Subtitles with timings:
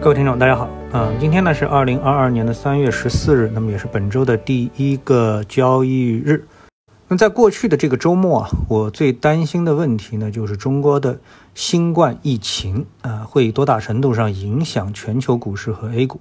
[0.00, 1.12] 各位听众，大家好啊！
[1.18, 6.46] 今天呢是二零二二年的三月十四日，那么也是本周的第一个交易日。
[7.08, 11.18] 那在过去的这个周末啊，我最担心的问题呢，就是中国的
[11.52, 16.20] 新冠疫情啊，会多大程度上影响全球股市和 A 股？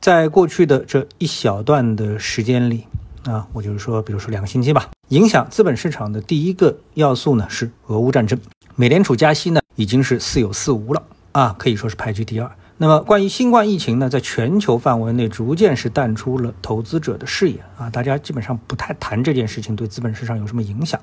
[0.00, 2.84] 在过去的这一小段的时间里
[3.24, 8.38] 啊，我就是说，比如说两个星期吧，影响资本市场的第一个要素呢是俄乌战争，
[8.76, 12.48] 美联储加息呢已经是似有似无了啊，可以说是排居第二。
[12.82, 21.00] 那么，关于新冠疫情呢，在全球范围内逐渐是淡出了投资者的视野啊，大家基本上不太谈这件事情对资本市场有什么影响。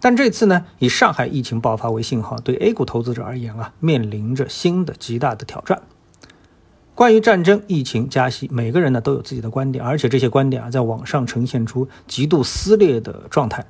[0.00, 5.82] 但这次呢，以上海疫情爆发为信号，对 A 股投资者而言啊，面临着新的极大的挑战。
[6.94, 13.66] 关于战争、疫情、加息，每个人呢都有自己的观点，而且这些观点啊，在网上呈现出极度撕裂的状态。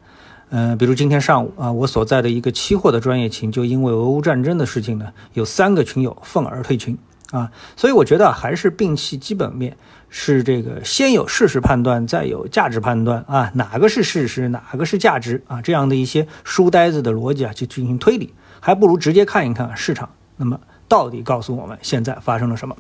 [0.51, 6.97] 嗯，比如今天上午啊，我所在的一个期货的专业群，就因为俄乌战争的事情呢，有三个群友愤而退群。
[7.33, 9.77] 啊，所以我觉得还是摒弃基本面，
[10.09, 22.77] 是这个先有事实判断，再有价值判断啊，哪个是事实，哪个是价值啊，这样的一些书呆子的逻辑啊，去进行推理，还不如直接看一看市场，那么到底告诉我们现在发生了什么。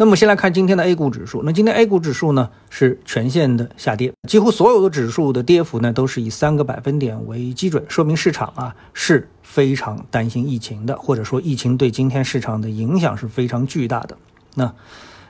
[0.00, 1.42] 那么先来看今天的 A 股指数。
[1.44, 14.16] 那今天 A 股指数呢是全线的下跌，几乎所有的指数的跌幅呢都是以三个百分点为基准，说明市场啊是非常担心疫情的，或者说疫情对今天市场的影响是非常巨大的。
[14.54, 14.72] 那。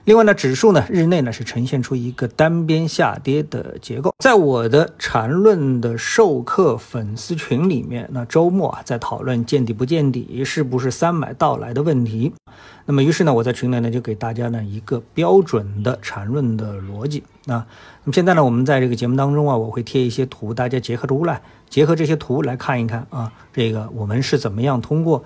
[0.04, 4.14] 另外呢，指数呢日内呢是呈现出一个单边下跌的结构。
[4.18, 12.32] 在我的缠论的授课粉丝群里面，那周末啊在讨论见底不见底，是不是三买到来的问题。
[12.86, 17.66] 那么于是呢，我在群里呢就给大家呢一个标准的缠论的逻辑啊。
[18.02, 25.22] 那么现在呢，我们在这个节目当中啊，我会贴一些图，大家结合出来，结合这些图来看一看啊，这个我们是怎么样通过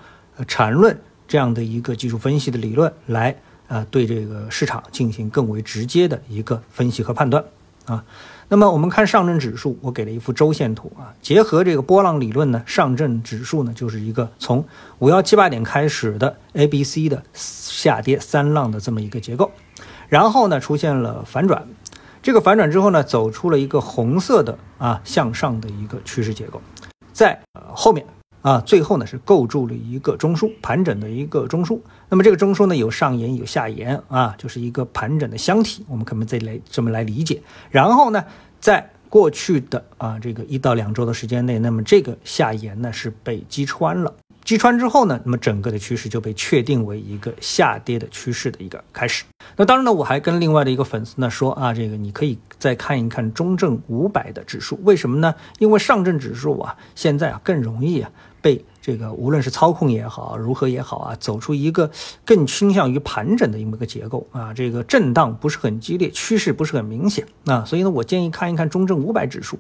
[0.48, 3.36] 缠论这样的一个技术分析的理论来。
[3.74, 7.44] 啊，对这个市场进行更为直接的一个分析和判断
[7.86, 8.04] 啊。
[8.48, 14.64] 那么我们看上证指数，我给了一幅周线图啊，结合这个波浪理论呢，上证指数呢就是一个从
[15.00, 19.50] 五幺七八点开始的 A、B、C 的下跌三浪的这么一个结构，
[20.08, 21.66] 然后呢出现了反转，
[22.22, 26.62] 这个反转之后呢，走出了一个红色的啊向上的一个趋势结构，
[27.12, 27.40] 在
[27.72, 28.06] 后面。
[28.44, 37.42] 啊，最后呢是构筑了一个中枢盘整的一个中枢，那么这个中枢呢有上沿有下沿啊，就是一个盘整的箱体，我们可能这来这么来理解。
[37.70, 38.22] 然后呢，
[38.60, 44.12] 在过去的啊这个一到两周的时间内，那么这个下沿呢是被击穿了。
[44.44, 49.24] 击穿之后呢，那么整个的趋势就被确定为一个下跌的趋势的一个开始。
[49.56, 55.34] 那当然呢，我还跟另外的一个粉丝呢说啊，这个你可以再看一看中证五百的指数，为什么呢？
[55.58, 58.10] 因为上证指数啊，现在啊更容易啊
[58.42, 61.90] 被这个无论是操控也好，如何也好啊，走出一个
[62.26, 69.58] 更倾向于盘整的这么一个结构啊，这个震荡不是很激烈，趋势不是很明显啊，所以呢，我建议看一看中证五百指数。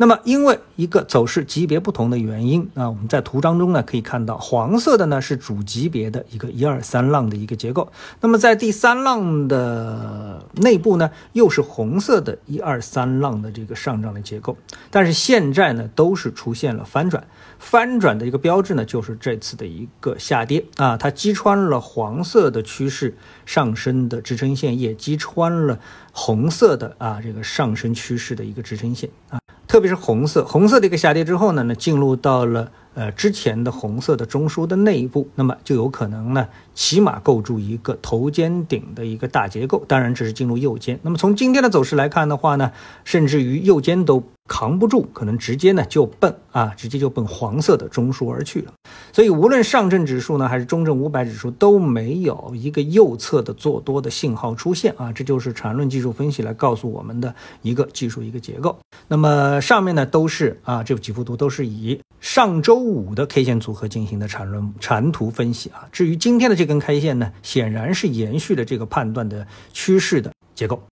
[0.00, 14.56] 那么，因为一个走势级别不同的原因啊，我们在图当中呢可以看到，黄色的呢是主级别的一个一二三浪的一个结构，那么在第三浪的内部呢又是红色的一二三浪的这个上涨的结构，
[14.88, 17.26] 但是现在呢都是出现了翻转，
[17.58, 25.80] 翻转的一个标志呢就是这次的一个下跌啊，它击穿了黄色的趋势上升的支撑线，也击穿了
[26.12, 29.40] 红色的啊这个上升趋势的一个支撑线啊。
[29.68, 39.84] 特别是红色，红色的一个下跌之后呢，那进入到了呃之前的红色的中枢的内部，那么就有可能呢，起码构筑一个头肩顶的一个大结构。
[39.86, 40.98] 当然，这是进入右肩。
[41.02, 42.72] 那么从今天的走势来看的话呢，
[43.04, 44.24] 甚至于右肩都。
[44.48, 48.72] 扛不住，可能直接呢就奔啊，直接就奔黄色的中枢而去了。
[49.12, 58.76] 所以无论上证指数呢，还是中证五百指数都没有一个右侧的做多的信号出现啊，这就是缠论技术分析来告诉我们的一个技术一个结构。
[59.06, 65.86] 那么上面呢都是啊，这几幅图都是以上周五的 K 线组合进行的缠论缠图分析啊。
[65.92, 70.82] 至于今天的这根 K 线呢，显然是延续了这个判断的趋势的结构。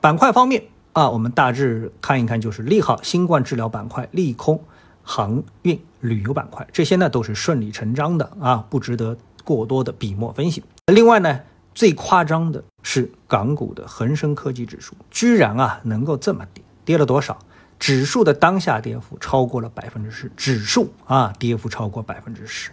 [0.00, 0.64] 板块方面。
[0.92, 4.62] 啊，我们大致看一看，就是利好新冠治疗板块，利空
[5.02, 10.62] 航运旅游板块，这些呢都是顺理成章的啊，不值得过多的笔墨分析。
[10.86, 11.40] 另外呢，
[11.74, 17.38] 最夸张的是港股的恒生科技指数，居然啊能够这么跌，跌了多少？
[17.78, 22.70] 指数的当下跌幅超过了百分之十，指数啊跌幅超过百分之十。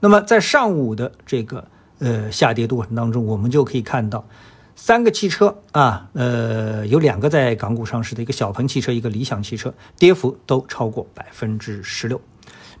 [0.00, 4.24] 那么在上午的这个呃下跌过程当中，我们就可以看到。
[4.74, 12.20] 三个汽车啊，呃，有两个在港股上市的，一个小鹏汽车，一个理想汽车，跌幅都超过百分之十六。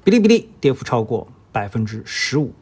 [0.04, 2.52] 哔哩哔哩跌幅超过百分之十五，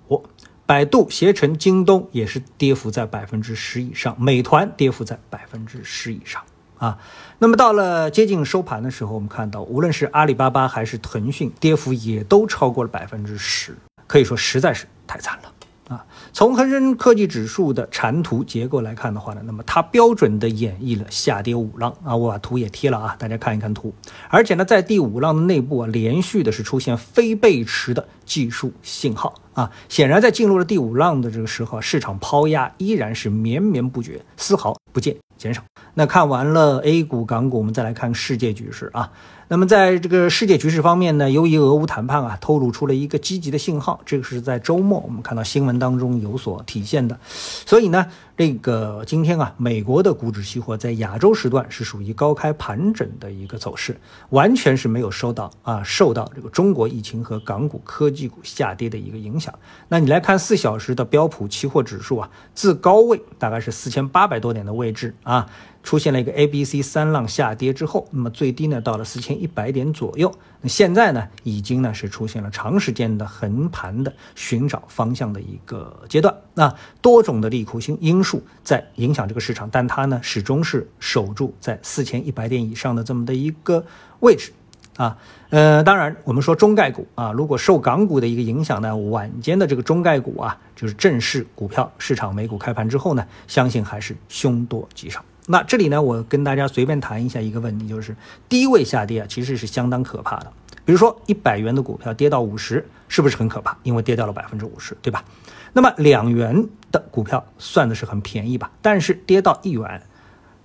[0.67, 6.43] 百度、携程、京东也是跌幅在百分之十以上，美团跌幅在百分之十以上
[6.77, 6.99] 啊。
[7.39, 13.75] 那么到了接近收盘的时候，我们看到无论是阿里巴巴还是腾讯，跌幅也都超过了百分之十，
[14.07, 15.53] 可以说实在是太惨了。
[15.91, 23.93] 啊，从恒生科技指数的缠图结构来看的话呢，那么它标准的演绎了下跌五浪啊，我把图也贴了啊，大家看一看图。
[24.29, 35.61] 而且呢，在第五浪的内部啊，连续的是出现非背驰的技术信号啊，显然在进入了第五浪的这个时候，市场抛压依然是绵绵不绝，丝毫不见减少。
[35.95, 39.11] 那看完了 A 股、港股，我们再来看世界局势啊。
[39.53, 47.19] 那么在这个世界局势方面呢，由于俄乌谈判啊，透露出了一个积极的信号，这个是在周末我们看到新闻当中有所体现的。
[47.25, 48.07] 所以呢，
[48.37, 53.99] 这个今天啊，美国的股指期货在亚洲时段是属于高开盘整的一个走势，
[54.29, 59.53] 完全是没有受到啊受到这个中国疫情和港股科技股下跌的一个影响。
[59.89, 65.49] 那你来看四小时的标普期货指数啊，自高位大概是四千八百多点的位置啊。
[65.83, 70.33] 出现了一个 A、B、C 三浪下跌之后，那么最低呢到了四千一百点左右。
[70.61, 76.35] 那现在呢已经呢是出现了长时间的横盘的寻找方向的一个阶段。
[76.55, 83.85] 那多种的利空因因素在影响这个市场，但它呢始终是守住在四千一百点以上的这么的一个
[84.21, 84.53] 位置。
[84.97, 85.17] 啊，
[85.49, 95.25] 呃，当然我们说中概股啊，如果受港股的一个影响呢，晚间的这个中概股啊，就是正式股票市场美股开盘之后呢，相信还是凶多吉少。
[95.51, 98.15] 那这里呢，我跟大家随便谈一下一个问题，就是
[98.49, 100.53] 低位下跌啊，其实是相当可怕的。
[100.85, 103.77] 比如说一百元的股票跌到五十，是不是很可怕？
[103.83, 105.25] 因为跌掉了百分之五十，对吧？
[105.73, 108.71] 那么两元的股票算的是很便宜吧？
[108.81, 110.03] 但是跌到一元，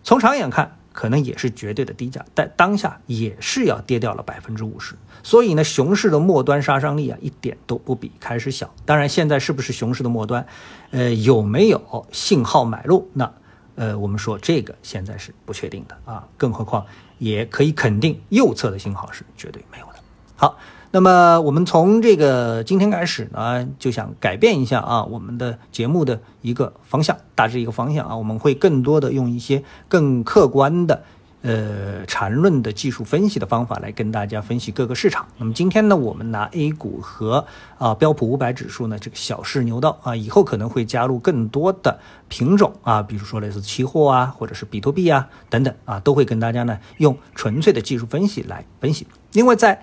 [0.04, 4.94] 从长远看可能也是绝对的低价，但当下也是要跌掉了百分之五十。
[5.24, 8.72] 所以呢，熊市的末端杀伤力啊，一点都不比开始小。
[8.86, 10.46] 当然，现在是不是熊市的末端？
[10.92, 13.10] 呃，有没有信号买入？
[13.14, 13.34] 那？
[13.76, 16.86] 呃，我们说这个现在是不确定的啊，更何况
[17.18, 19.94] 也可以肯定右侧的信号是绝对没有的。
[20.36, 20.58] 好，
[20.92, 31.04] 那么我们从这个今天开始呢，就想改变一下啊，我们的节目的一个方向，大致一个方向啊，我们会更多的用一些更客观的。
[31.46, 35.28] 呃，缠论的技术分析的方法来跟大家分析各个市场。
[35.38, 37.46] 那么今天呢，我们拿 A 股和
[37.78, 42.00] 啊标普五百指数呢这个小试牛刀啊，以后可能会加入更多的
[42.30, 49.06] 品种啊，比如说类似期货啊，或者是比特币啊等等啊，都会跟大家呢用纯粹的技术分析来分析。
[49.34, 49.80] 因为在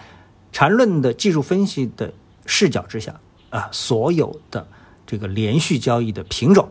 [0.50, 2.12] 缠论的技术分析的
[2.44, 3.14] 视角之下
[3.50, 4.66] 啊，所有的
[5.06, 6.68] 这个连续交易的品种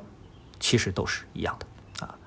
[0.60, 1.66] 其实都是一样的。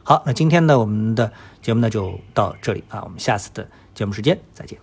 [0.05, 4.79] 好，那今天呢，我们的节目呢就到这里啊，我们下次的节目时间再见。